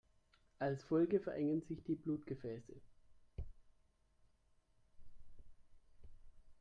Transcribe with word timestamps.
Als 0.57 0.83
Folge 0.83 1.19
verengen 1.19 1.61
sich 1.61 1.83
die 1.83 1.93
Blutgefäße. 1.93 2.73